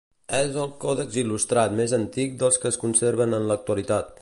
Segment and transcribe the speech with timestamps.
[0.35, 4.09] És el còdex il·lustrat més antic dels que es conserven en l'actualitat.